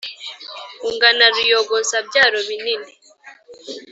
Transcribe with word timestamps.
ungana 0.87 1.25
ruyogoza 1.35 1.97
byaro 2.07 2.37
binini 2.47 2.91